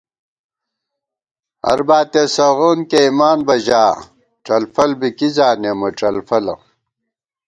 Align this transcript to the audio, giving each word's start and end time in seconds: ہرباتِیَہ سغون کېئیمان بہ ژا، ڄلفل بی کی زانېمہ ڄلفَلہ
ہرباتِیَہ 1.67 2.23
سغون 2.35 2.79
کېئیمان 2.89 3.39
بہ 3.47 3.55
ژا، 3.65 3.83
ڄلفل 4.45 4.91
بی 4.99 5.09
کی 5.17 5.27
زانېمہ 5.35 5.89
ڄلفَلہ 5.97 6.55